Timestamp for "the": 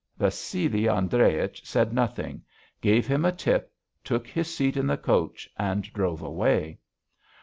4.87-4.97